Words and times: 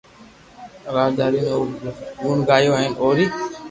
راھ 0.95 1.11
جالين 1.17 1.45
او 1.53 1.61
رو 1.69 1.73
گڻگايو 2.25 2.71
ھين 2.81 2.91
او 3.01 3.07
ري 3.17 3.25